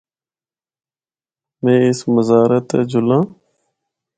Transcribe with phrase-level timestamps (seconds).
[1.61, 3.23] میں اس مزارا تے جُلّاں۔